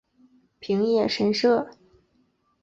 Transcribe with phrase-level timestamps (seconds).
[0.57, 1.67] 平野神社。